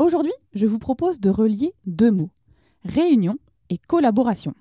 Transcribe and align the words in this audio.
Aujourd'hui, 0.00 0.32
je 0.54 0.64
vous 0.64 0.78
propose 0.78 1.20
de 1.20 1.28
relier 1.28 1.74
deux 1.84 2.10
mots, 2.10 2.30
réunion 2.86 3.36
et 3.68 3.76
collaboration. 3.76 4.54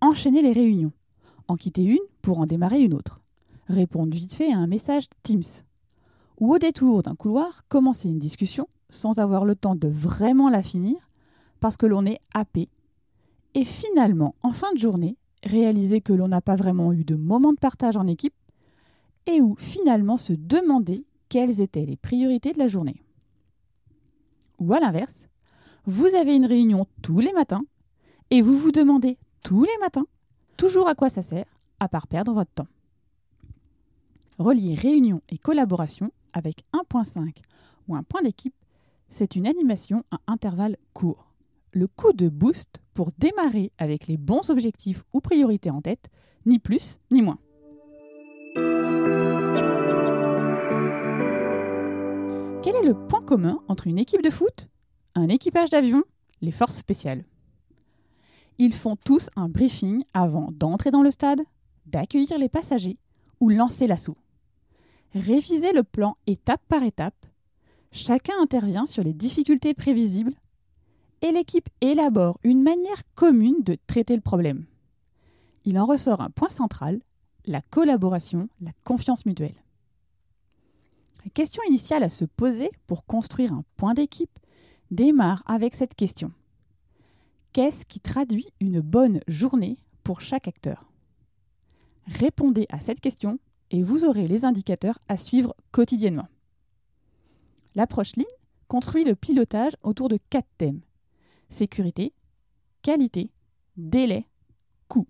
Enchaîner 0.00 0.42
les 0.42 0.50
réunions, 0.50 0.90
en 1.46 1.54
quitter 1.54 1.84
une 1.84 2.02
pour 2.20 2.40
en 2.40 2.46
démarrer 2.46 2.82
une 2.82 2.94
autre, 2.94 3.20
répondre 3.68 4.12
vite 4.12 4.34
fait 4.34 4.52
à 4.52 4.58
un 4.58 4.66
message 4.66 5.04
Teams, 5.22 5.62
ou 6.40 6.52
au 6.52 6.58
détour 6.58 7.04
d'un 7.04 7.14
couloir, 7.14 7.62
commencer 7.68 8.08
une 8.08 8.18
discussion 8.18 8.66
sans 8.90 9.20
avoir 9.20 9.44
le 9.44 9.54
temps 9.54 9.76
de 9.76 9.86
vraiment 9.86 10.48
la 10.48 10.64
finir 10.64 10.96
parce 11.60 11.76
que 11.76 11.86
l'on 11.86 12.04
est 12.04 12.18
happé, 12.34 12.68
et 13.54 13.64
finalement, 13.64 14.34
en 14.42 14.50
fin 14.50 14.72
de 14.72 14.78
journée, 14.78 15.16
réaliser 15.44 16.00
que 16.00 16.12
l'on 16.12 16.26
n'a 16.26 16.40
pas 16.40 16.56
vraiment 16.56 16.92
eu 16.92 17.04
de 17.04 17.14
moment 17.14 17.52
de 17.52 17.58
partage 17.58 17.96
en 17.96 18.08
équipe, 18.08 18.34
et 19.26 19.40
où 19.40 19.54
finalement 19.60 20.16
se 20.16 20.32
demander 20.32 21.04
quelles 21.28 21.60
étaient 21.60 21.86
les 21.86 21.96
priorités 21.96 22.50
de 22.50 22.58
la 22.58 22.66
journée. 22.66 23.00
Ou 24.58 24.74
à 24.74 24.80
l'inverse, 24.80 25.28
vous 25.86 26.14
avez 26.14 26.34
une 26.34 26.46
réunion 26.46 26.86
tous 27.02 27.20
les 27.20 27.32
matins 27.32 27.64
et 28.30 28.42
vous 28.42 28.58
vous 28.58 28.72
demandez 28.72 29.16
tous 29.42 29.64
les 29.64 29.78
matins 29.80 30.06
toujours 30.58 30.88
à 30.88 30.94
quoi 30.94 31.08
ça 31.08 31.22
sert, 31.22 31.46
à 31.80 31.88
part 31.88 32.06
perdre 32.06 32.34
votre 32.34 32.52
temps. 32.52 32.66
Relier 34.38 34.74
réunion 34.74 35.22
et 35.30 35.38
collaboration 35.38 36.12
avec 36.34 36.64
un 36.72 36.84
point 36.84 37.04
5 37.04 37.40
ou 37.88 37.96
un 37.96 38.02
point 38.02 38.20
d'équipe, 38.22 38.54
c'est 39.08 39.36
une 39.36 39.46
animation 39.46 40.04
à 40.10 40.18
intervalles 40.26 40.76
courts. 40.92 41.32
Le 41.72 41.86
coup 41.86 42.12
de 42.12 42.28
boost 42.28 42.82
pour 42.92 43.10
démarrer 43.18 43.72
avec 43.78 44.06
les 44.06 44.16
bons 44.16 44.50
objectifs 44.50 45.04
ou 45.12 45.20
priorités 45.20 45.70
en 45.70 45.80
tête, 45.80 46.08
ni 46.44 46.58
plus 46.58 46.98
ni 47.10 47.22
moins. 47.22 47.38
Quel 52.70 52.84
est 52.84 52.86
le 52.86 53.06
point 53.06 53.22
commun 53.22 53.62
entre 53.68 53.86
une 53.86 53.98
équipe 53.98 54.20
de 54.20 54.28
foot, 54.28 54.68
un 55.14 55.30
équipage 55.30 55.70
d'avion, 55.70 56.02
les 56.42 56.52
forces 56.52 56.76
spéciales? 56.76 57.24
Ils 58.58 58.74
font 58.74 58.94
tous 58.94 59.30
un 59.36 59.48
briefing 59.48 60.04
avant 60.12 60.50
d'entrer 60.52 60.90
dans 60.90 61.00
le 61.00 61.10
stade, 61.10 61.40
d'accueillir 61.86 62.36
les 62.36 62.50
passagers 62.50 62.98
ou 63.40 63.48
lancer 63.48 63.86
l'assaut. 63.86 64.18
Réviser 65.14 65.72
le 65.72 65.82
plan 65.82 66.18
étape 66.26 66.60
par 66.68 66.82
étape, 66.82 67.24
chacun 67.90 68.34
intervient 68.38 68.86
sur 68.86 69.02
les 69.02 69.14
difficultés 69.14 69.72
prévisibles 69.72 70.34
et 71.22 71.32
l'équipe 71.32 71.70
élabore 71.80 72.38
une 72.44 72.62
manière 72.62 73.02
commune 73.14 73.62
de 73.62 73.78
traiter 73.86 74.14
le 74.14 74.20
problème. 74.20 74.66
Il 75.64 75.78
en 75.78 75.86
ressort 75.86 76.20
un 76.20 76.28
point 76.28 76.50
central, 76.50 77.00
la 77.46 77.62
collaboration, 77.62 78.50
la 78.60 78.72
confiance 78.84 79.24
mutuelle. 79.24 79.56
La 81.24 81.30
question 81.30 81.62
initiale 81.68 82.02
à 82.02 82.08
se 82.08 82.24
poser 82.24 82.70
pour 82.86 83.04
construire 83.04 83.52
un 83.52 83.64
point 83.76 83.94
d'équipe 83.94 84.38
démarre 84.90 85.42
avec 85.46 85.74
cette 85.74 85.94
question. 85.94 86.32
Qu'est-ce 87.52 87.84
qui 87.84 88.00
traduit 88.00 88.48
une 88.60 88.80
bonne 88.80 89.20
journée 89.26 89.78
pour 90.04 90.20
chaque 90.20 90.48
acteur? 90.48 90.90
Répondez 92.06 92.66
à 92.70 92.80
cette 92.80 93.00
question 93.00 93.38
et 93.70 93.82
vous 93.82 94.04
aurez 94.04 94.28
les 94.28 94.44
indicateurs 94.44 94.98
à 95.08 95.16
suivre 95.16 95.54
quotidiennement. 95.72 96.28
L'approche 97.74 98.16
Lean 98.16 98.24
construit 98.66 99.04
le 99.04 99.14
pilotage 99.14 99.76
autour 99.82 100.08
de 100.08 100.18
quatre 100.30 100.48
thèmes. 100.56 100.80
Sécurité, 101.48 102.12
qualité, 102.82 103.30
délai, 103.76 104.26
coût. 104.88 105.06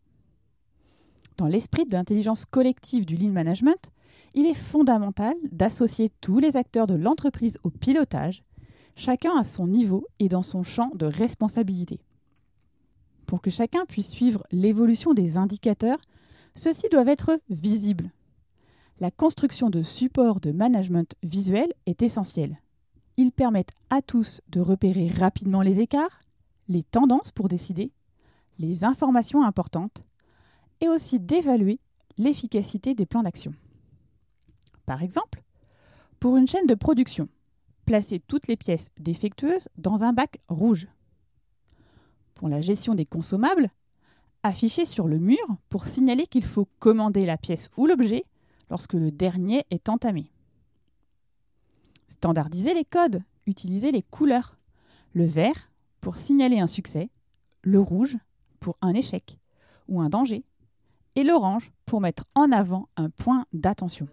Dans 1.37 1.47
l'esprit 1.47 1.85
d'intelligence 1.85 2.45
collective 2.45 3.07
du 3.07 3.17
Lean 3.17 3.33
Management, 3.33 3.91
il 4.35 4.47
est 4.47 4.55
fondamental 4.55 5.35
d'associer 5.51 6.11
tous 6.21 6.39
les 6.39 6.57
acteurs 6.57 6.87
de 6.87 6.95
l'entreprise 6.95 7.59
au 7.63 7.71
pilotage, 7.71 8.43
chacun 8.97 9.37
à 9.37 9.45
son 9.45 9.67
niveau 9.67 10.07
et 10.19 10.29
dans 10.29 10.43
son 10.43 10.63
champ 10.63 10.91
de 10.95 11.07
responsabilité. 11.07 12.01
Pour 13.27 13.41
que 13.43 13.51
chacun 13.51 13.85
puisse 13.87 14.09
suivre 14.09 14.43
l'évolution 14.51 15.15
des 15.15 15.37
indicateurs, 15.37 16.01
ceux-ci 16.55 16.89
doivent 16.91 17.09
être 17.09 17.41
visibles. 17.51 18.11
La 19.01 19.11
construction 19.11 19.71
de 19.71 19.83
supports 19.83 20.41
de 20.41 20.51
management 20.51 21.15
visuel 21.23 21.69
est 21.87 22.03
essentielle. 22.03 22.59
Ils 23.17 23.33
permettent 23.33 23.75
à 23.91 24.03
tous 24.03 24.41
de 24.49 24.61
repérer 24.61 25.09
rapidement 25.09 25.63
les 25.63 25.81
écarts, 25.81 26.21
les 26.69 26.83
tendances 26.83 27.31
pour 27.31 27.49
décider, 27.49 27.93
les 28.59 28.85
informations 28.85 29.45
importantes, 29.45 30.03
et 30.81 30.89
aussi 30.89 31.21
d'évaluer 31.21 31.81
l'efficacité 32.17 32.95
des 32.95 33.07
plans 33.07 33.23
d'action. 33.23 33.53
Par 34.89 35.03
exemple, 35.03 35.43
pour 36.19 36.39
une 36.39 36.49
chaîne 36.49 36.67
de 36.67 36.75
production, 36.75 37.29
placez 37.85 38.21
toutes 38.21 38.47
les 38.47 38.57
pièces 38.57 38.89
défectueuses 38.99 39.69
dans 39.77 40.03
un 40.03 40.15
bac 40.15 40.41
rouge. 40.49 40.89
Pour 42.35 42.49
la 42.49 42.63
gestion 42.63 42.95
des 42.95 43.05
consommables, 43.05 43.69
affichez 44.43 44.87
sur 44.87 45.07
le 45.07 45.19
mur 45.19 45.45
pour 45.69 45.87
signaler 45.87 46.27
qu'il 46.27 46.43
faut 46.47 46.67
commander 46.79 47.27
la 47.27 47.37
pièce 47.37 47.69
ou 47.77 47.87
l'objet 47.87 48.25
lorsque 48.71 48.95
le 48.95 49.11
dernier 49.11 49.67
est 49.71 49.91
entamé. 49.91 50.33
Standardisez 52.07 52.73
les 52.73 52.87
codes, 52.87 53.23
utilisez 53.45 53.93
les 53.93 54.03
couleurs. 54.03 54.57
Le 55.13 55.27
vert 55.27 55.71
pour 56.01 56.17
signaler 56.17 56.61
un 56.61 56.67
succès, 56.67 57.11
le 57.61 57.79
rouge 57.79 58.17
pour 58.59 58.79
un 58.81 58.95
échec 58.95 59.39
ou 59.87 60.01
un 60.01 60.09
danger, 60.09 60.45
et 61.15 61.25
l'orange 61.25 61.73
pour 61.85 62.01
mettre 62.01 62.25
en 62.35 62.51
avant 62.53 62.89
un 62.97 63.11
point 63.11 63.45
d'attention. 63.53 64.09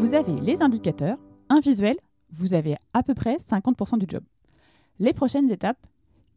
Vous 0.00 0.14
avez 0.14 0.40
les 0.40 0.62
indicateurs, 0.62 1.18
un 1.50 1.60
visuel, 1.60 1.94
vous 2.30 2.54
avez 2.54 2.76
à 2.94 3.02
peu 3.02 3.12
près 3.12 3.36
50% 3.36 3.98
du 3.98 4.06
job. 4.08 4.24
Les 4.98 5.12
prochaines 5.12 5.50
étapes, 5.50 5.86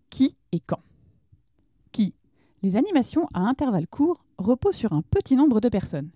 qui 0.10 0.36
et 0.52 0.60
quand? 0.60 0.82
Qui? 1.94 2.14
Les 2.62 2.76
animations 2.76 3.26
à 3.34 3.40
intervalles 3.40 3.88
courts 3.88 4.26
reposent 4.38 4.76
sur 4.76 4.92
un 4.92 5.02
petit 5.02 5.38
nombre 5.38 5.62
de 5.62 5.70
personnes. 5.70 6.10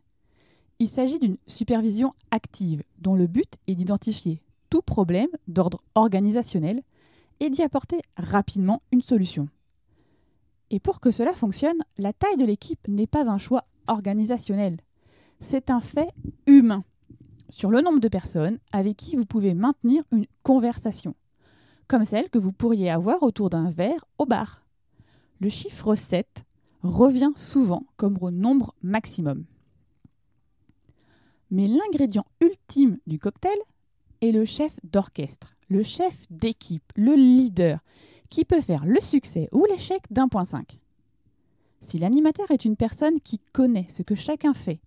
Il 0.80 0.90
s'agit 0.90 1.20
d'une 1.20 1.38
supervision 1.48 2.14
active 2.32 2.84
dont 3.00 3.16
le 3.16 3.28
but 3.28 3.56
est 3.68 3.76
d'identifier 3.76 4.44
tout 4.70 4.82
problème 4.82 5.30
d'ordre 5.48 5.80
organisationnel 5.96 6.82
et 7.40 7.50
d'y 7.50 7.64
apporter 7.64 8.02
rapidement 8.18 8.82
une 8.92 9.02
solution. 9.02 9.48
Et 10.70 10.82
pour 10.82 11.00
que 11.00 11.12
cela 11.12 11.32
fonctionne, 11.32 11.82
la 11.98 12.12
taille 12.12 12.36
de 12.36 12.46
l'équipe 12.46 12.86
n'est 12.90 13.08
pas 13.08 13.30
un 13.30 13.38
choix 13.38 13.64
organisationnel, 13.88 14.82
c'est 15.40 15.70
un 15.70 15.80
fait 15.80 16.10
humain 16.46 16.84
sur 17.50 17.70
le 17.70 17.82
nombre 17.82 18.00
de 18.00 18.08
personnes 18.08 18.60
avec 18.72 18.98
qui 18.98 19.16
vous 19.16 19.26
pouvez 19.26 19.54
maintenir 19.54 20.04
une 20.12 20.28
conversation, 20.44 21.16
comme 21.88 22.06
celle 22.06 22.30
que 22.30 22.40
vous 22.40 22.52
pourriez 22.52 22.90
avoir 22.90 23.24
autour 23.24 23.50
d'un 23.50 23.72
verre 23.72 24.06
au 24.18 24.26
bar. 24.26 24.64
Le 25.40 25.50
chiffre 25.50 25.96
7 25.96 26.46
revient 26.84 27.32
souvent 27.36 27.86
comme 27.96 28.18
au 28.22 28.32
nombre 28.32 28.74
maximum. 28.82 29.46
Mais 31.50 31.68
l'ingrédient 31.68 32.26
ultime 32.42 32.98
du 33.08 33.20
cocktail 33.20 33.58
est 34.22 34.32
le 34.32 34.46
chef 34.46 34.74
d'orchestre, 34.84 35.56
le 35.70 35.84
chef 35.84 36.26
d'équipe, 36.30 36.92
le 36.96 37.16
leader, 37.16 37.80
qui 38.30 38.44
peut 38.44 38.62
faire 38.62 38.86
le 38.86 39.00
succès 39.00 39.48
ou 39.52 39.66
l'échec 39.66 40.02
d'un 40.10 40.28
point 40.28 40.44
5. 40.44 40.80
Si 41.80 42.00
l'animateur 42.00 42.52
est 42.52 42.66
une 42.66 42.76
personne 42.76 43.22
qui 43.22 43.40
connaît 43.54 43.88
ce 43.88 44.02
que 44.02 44.16
chacun 44.16 44.54
fait, 44.54 44.82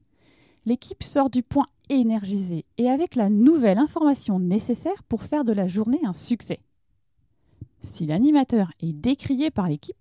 l'équipe 0.67 1.03
sort 1.03 1.31
du 1.31 1.43
point 1.43 1.67
énergisé 1.91 2.65
et 2.79 2.89
avec 2.89 3.17
la 3.17 3.29
nouvelle 3.29 3.79
information 3.79 4.39
nécessaire 4.39 5.03
pour 5.03 5.23
faire 5.23 5.45
de 5.45 5.53
la 5.53 5.67
journée 5.67 6.01
un 6.05 6.13
succès. 6.13 6.61
Si 7.83 8.07
l'animateur 8.07 8.73
est 8.81 8.93
décrié 8.93 9.51
par 9.51 9.69
l'équipe 9.69 9.97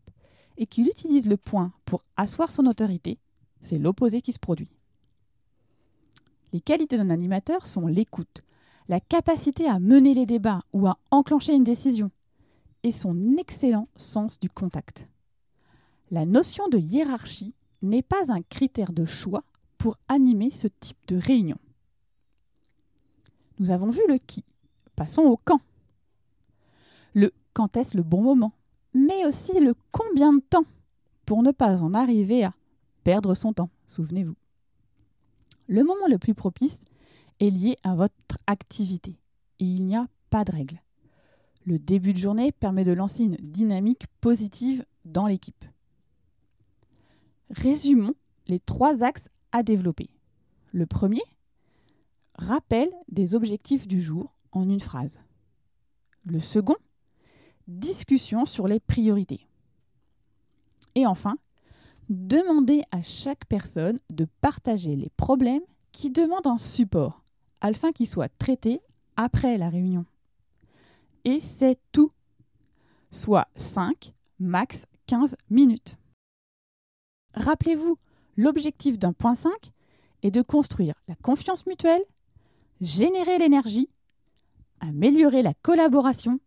et 0.57 0.65
qu'il 0.65 0.87
utilise 0.87 1.27
le 1.27 1.37
point 1.37 1.73
pour 1.85 2.03
asseoir 2.15 2.49
son 2.49 2.65
autorité, 2.67 3.17
c'est 3.61 3.79
l'opposé 3.79 4.21
qui 4.21 4.31
se 4.31 4.39
produit. 4.39 4.71
Les 6.53 6.61
qualités 6.61 6.97
d'un 6.97 7.09
animateur 7.09 7.65
sont 7.65 7.87
l'écoute, 7.87 8.43
la 8.87 8.99
capacité 8.99 9.67
à 9.67 9.79
mener 9.79 10.13
les 10.13 10.25
débats 10.25 10.61
ou 10.73 10.87
à 10.87 10.97
enclencher 11.11 11.53
une 11.53 11.63
décision, 11.63 12.11
et 12.83 12.91
son 12.91 13.19
excellent 13.37 13.87
sens 13.95 14.39
du 14.39 14.49
contact. 14.49 15.07
La 16.11 16.25
notion 16.25 16.67
de 16.69 16.77
hiérarchie 16.77 17.53
n'est 17.81 18.01
pas 18.01 18.31
un 18.31 18.41
critère 18.41 18.91
de 18.91 19.05
choix 19.05 19.43
pour 19.77 19.97
animer 20.07 20.51
ce 20.51 20.67
type 20.67 20.97
de 21.07 21.17
réunion. 21.17 21.57
Nous 23.59 23.71
avons 23.71 23.89
vu 23.89 24.01
le 24.07 24.17
qui. 24.17 24.43
Passons 24.95 25.23
au 25.23 25.37
quand. 25.37 25.61
Le 27.13 27.31
quand 27.53 27.75
est-ce 27.77 27.97
le 27.97 28.03
bon 28.03 28.21
moment, 28.21 28.53
mais 28.93 29.25
aussi 29.25 29.59
le 29.59 29.75
combien 29.91 30.33
de 30.33 30.39
temps 30.39 30.65
pour 31.25 31.43
ne 31.43 31.51
pas 31.51 31.81
en 31.81 31.93
arriver 31.93 32.43
à 32.43 32.53
perdre 33.03 33.35
son 33.35 33.53
temps, 33.53 33.69
souvenez-vous. 33.85 34.35
Le 35.67 35.83
moment 35.83 36.07
le 36.07 36.17
plus 36.17 36.33
propice 36.33 36.79
est 37.39 37.49
lié 37.49 37.77
à 37.83 37.95
votre 37.95 38.37
activité 38.47 39.19
et 39.59 39.65
il 39.65 39.85
n'y 39.85 39.95
a 39.95 40.07
pas 40.29 40.43
de 40.43 40.51
règle. 40.51 40.81
Le 41.65 41.77
début 41.77 42.13
de 42.13 42.17
journée 42.17 42.51
permet 42.51 42.83
de 42.83 42.93
lancer 42.93 43.23
une 43.23 43.37
dynamique 43.41 44.07
positive 44.21 44.85
dans 45.05 45.27
l'équipe. 45.27 45.65
Résumons 47.51 48.15
les 48.47 48.59
trois 48.59 49.03
axes 49.03 49.29
à 49.51 49.61
développer. 49.63 50.09
Le 50.71 50.85
premier, 50.85 51.21
rappel 52.39 52.89
des 53.09 53.35
objectifs 53.35 53.87
du 53.87 54.01
jour 54.01 54.33
en 54.51 54.67
une 54.67 54.79
phrase. 54.79 55.21
Le 56.25 56.39
second, 56.39 56.77
discussion 57.67 58.45
sur 58.45 58.67
les 58.67 58.79
priorités. 58.79 59.47
Et 60.95 61.05
enfin, 61.05 61.37
demandez 62.09 62.81
à 62.91 63.01
chaque 63.03 63.45
personne 63.45 63.97
de 64.09 64.25
partager 64.41 64.95
les 64.95 65.09
problèmes 65.09 65.61
qui 65.91 66.09
demandent 66.09 66.47
un 66.47 66.57
support, 66.57 67.23
afin 67.61 67.91
qu'ils 67.91 68.07
soient 68.07 68.29
traités 68.29 68.81
après 69.15 69.57
la 69.57 69.69
réunion. 69.69 70.05
Et 71.25 71.39
c'est 71.39 71.79
tout. 71.91 72.11
Soit 73.11 73.47
5, 73.55 74.13
max 74.39 74.85
15 75.07 75.35
minutes. 75.49 75.97
Rappelez-vous, 77.33 77.97
l'objectif 78.37 78.97
d'un 78.97 79.13
point 79.13 79.35
5 79.35 79.51
est 80.23 80.31
de 80.31 80.41
construire 80.41 80.95
la 81.07 81.15
confiance 81.15 81.65
mutuelle, 81.65 82.03
générer 82.81 83.37
l'énergie, 83.37 83.89
améliorer 84.79 85.41
la 85.41 85.53
collaboration, 85.53 86.39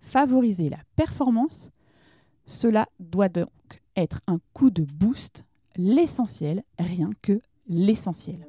favoriser 0.00 0.68
la 0.68 0.78
performance. 0.96 1.70
Cela 2.46 2.86
doit 2.98 3.28
donc 3.28 3.48
être 3.96 4.20
un 4.26 4.38
coup 4.54 4.70
de 4.70 4.82
boost, 4.82 5.44
l'essentiel, 5.76 6.62
rien 6.78 7.10
que 7.22 7.40
l'essentiel. 7.68 8.46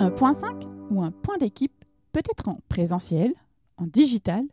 Un 0.00 0.10
point 0.10 0.32
5 0.32 0.64
ou 0.90 1.02
un 1.02 1.10
point 1.10 1.36
d'équipe 1.36 1.84
peut 2.12 2.22
être 2.30 2.48
en 2.48 2.60
présentiel, 2.68 3.34
en 3.76 3.86
digital 3.86 4.44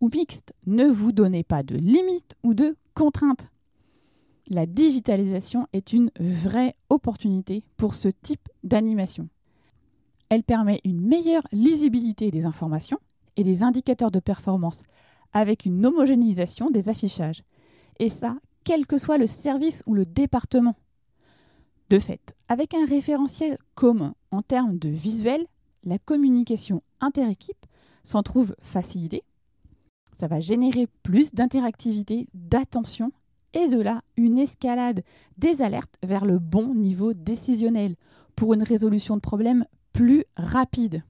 ou 0.00 0.08
mixte. 0.08 0.52
Ne 0.66 0.86
vous 0.86 1.12
donnez 1.12 1.42
pas 1.42 1.62
de 1.62 1.76
limites 1.76 2.36
ou 2.42 2.54
de 2.54 2.76
contraintes. 2.94 3.48
La 4.48 4.66
digitalisation 4.66 5.66
est 5.72 5.92
une 5.92 6.10
vraie 6.20 6.76
opportunité 6.90 7.64
pour 7.76 7.94
ce 7.94 8.08
type 8.08 8.48
d'animation. 8.62 9.28
Elle 10.28 10.42
permet 10.42 10.80
une 10.84 11.00
meilleure 11.00 11.46
lisibilité 11.52 12.30
des 12.30 12.44
informations 12.44 12.98
et 13.36 13.42
des 13.42 13.62
indicateurs 13.62 14.10
de 14.10 14.20
performance 14.20 14.82
avec 15.32 15.64
une 15.64 15.84
homogénéisation 15.84 16.70
des 16.70 16.88
affichages. 16.88 17.42
Et 17.98 18.10
ça, 18.10 18.36
quel 18.64 18.86
que 18.86 18.98
soit 18.98 19.18
le 19.18 19.26
service 19.26 19.82
ou 19.86 19.94
le 19.94 20.04
département. 20.04 20.76
De 21.90 21.98
fait, 21.98 22.34
avec 22.48 22.74
un 22.74 22.86
référentiel 22.86 23.58
commun 23.74 24.14
en 24.30 24.42
termes 24.42 24.78
de 24.78 24.88
visuel, 24.88 25.44
la 25.84 25.98
communication 25.98 26.82
interéquipe 27.00 27.66
s'en 28.02 28.22
trouve 28.22 28.54
facilitée. 28.60 29.22
Ça 30.18 30.28
va 30.28 30.40
générer 30.40 30.86
plus 31.02 31.32
d'interactivité, 31.34 32.28
d'attention 32.34 33.12
et 33.54 33.68
de 33.68 33.80
là 33.80 34.02
une 34.16 34.38
escalade 34.38 35.02
des 35.38 35.62
alertes 35.62 35.96
vers 36.02 36.26
le 36.26 36.38
bon 36.38 36.74
niveau 36.74 37.14
décisionnel 37.14 37.96
pour 38.36 38.52
une 38.52 38.62
résolution 38.62 39.16
de 39.16 39.20
problème 39.20 39.64
plus 39.92 40.24
rapide. 40.36 41.02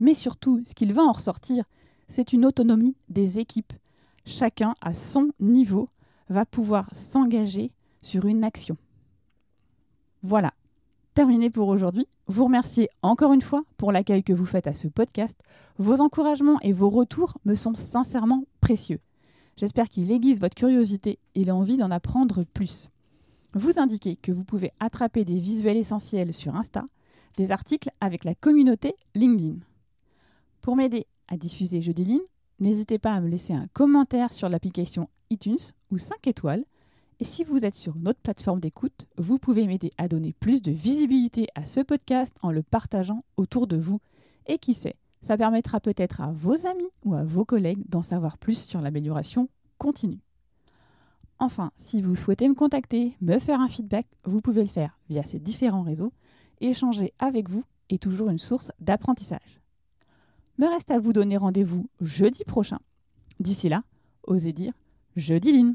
Mais 0.00 0.14
surtout, 0.14 0.62
ce 0.64 0.74
qu'il 0.74 0.92
va 0.92 1.02
en 1.02 1.12
ressortir, 1.12 1.64
c'est 2.08 2.32
une 2.32 2.46
autonomie 2.46 2.96
des 3.08 3.38
équipes. 3.38 3.72
Chacun 4.24 4.74
à 4.80 4.94
son 4.94 5.30
niveau 5.40 5.88
va 6.28 6.44
pouvoir 6.44 6.88
s'engager 6.92 7.70
sur 8.02 8.26
une 8.26 8.44
action. 8.44 8.76
Voilà, 10.22 10.52
terminé 11.14 11.50
pour 11.50 11.68
aujourd'hui. 11.68 12.06
Vous 12.26 12.44
remerciez 12.44 12.88
encore 13.02 13.32
une 13.32 13.42
fois 13.42 13.64
pour 13.76 13.92
l'accueil 13.92 14.22
que 14.22 14.32
vous 14.32 14.46
faites 14.46 14.66
à 14.66 14.74
ce 14.74 14.88
podcast. 14.88 15.40
Vos 15.78 16.00
encouragements 16.00 16.60
et 16.60 16.72
vos 16.72 16.90
retours 16.90 17.38
me 17.44 17.54
sont 17.54 17.74
sincèrement 17.74 18.44
précieux. 18.60 19.00
J'espère 19.58 19.88
qu'il 19.88 20.12
aiguise 20.12 20.38
votre 20.38 20.54
curiosité 20.54 21.18
et 21.34 21.44
l'envie 21.44 21.76
d'en 21.76 21.90
apprendre 21.90 22.44
plus. 22.44 22.90
Vous 23.54 23.80
indiquez 23.80 24.14
que 24.14 24.30
vous 24.30 24.44
pouvez 24.44 24.70
attraper 24.78 25.24
des 25.24 25.40
visuels 25.40 25.76
essentiels 25.76 26.32
sur 26.32 26.54
Insta, 26.54 26.84
des 27.36 27.50
articles 27.50 27.90
avec 28.00 28.22
la 28.22 28.36
communauté 28.36 28.94
LinkedIn. 29.16 29.56
Pour 30.60 30.76
m'aider 30.76 31.08
à 31.26 31.36
diffuser 31.36 31.82
Jeudi 31.82 32.04
Ligne, 32.04 32.20
n'hésitez 32.60 33.00
pas 33.00 33.14
à 33.14 33.20
me 33.20 33.28
laisser 33.28 33.52
un 33.52 33.66
commentaire 33.72 34.32
sur 34.32 34.48
l'application 34.48 35.08
iTunes 35.30 35.58
ou 35.90 35.98
5 35.98 36.28
étoiles. 36.28 36.64
Et 37.18 37.24
si 37.24 37.42
vous 37.42 37.64
êtes 37.64 37.74
sur 37.74 37.96
notre 37.96 38.20
plateforme 38.20 38.60
d'écoute, 38.60 39.08
vous 39.16 39.38
pouvez 39.40 39.66
m'aider 39.66 39.90
à 39.98 40.06
donner 40.06 40.34
plus 40.38 40.62
de 40.62 40.70
visibilité 40.70 41.48
à 41.56 41.66
ce 41.66 41.80
podcast 41.80 42.36
en 42.42 42.52
le 42.52 42.62
partageant 42.62 43.24
autour 43.36 43.66
de 43.66 43.76
vous. 43.76 44.00
Et 44.46 44.58
qui 44.58 44.74
sait, 44.74 44.94
ça 45.22 45.36
permettra 45.36 45.80
peut-être 45.80 46.20
à 46.20 46.30
vos 46.30 46.66
amis 46.66 46.88
ou 47.04 47.14
à 47.14 47.24
vos 47.24 47.44
collègues 47.44 47.82
d'en 47.88 48.02
savoir 48.02 48.38
plus 48.38 48.58
sur 48.58 48.80
l'amélioration 48.80 49.48
continue. 49.78 50.20
Enfin, 51.38 51.70
si 51.76 52.02
vous 52.02 52.16
souhaitez 52.16 52.48
me 52.48 52.54
contacter, 52.54 53.16
me 53.20 53.38
faire 53.38 53.60
un 53.60 53.68
feedback, 53.68 54.06
vous 54.24 54.40
pouvez 54.40 54.62
le 54.62 54.68
faire 54.68 54.98
via 55.08 55.22
ces 55.22 55.38
différents 55.38 55.82
réseaux. 55.82 56.12
Échanger 56.60 57.12
avec 57.20 57.48
vous 57.48 57.62
est 57.90 58.02
toujours 58.02 58.30
une 58.30 58.38
source 58.38 58.72
d'apprentissage. 58.80 59.60
Me 60.58 60.66
reste 60.66 60.90
à 60.90 60.98
vous 60.98 61.12
donner 61.12 61.36
rendez-vous 61.36 61.88
jeudi 62.00 62.42
prochain. 62.44 62.80
D'ici 63.38 63.68
là, 63.68 63.84
osez 64.24 64.52
dire 64.52 64.72
jeudi 65.14 65.52
Line. 65.52 65.74